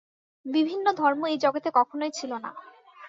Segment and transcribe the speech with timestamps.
[0.45, 2.51] বিভিন্ন ধর্ম এই জগতে কখনই ছিল না।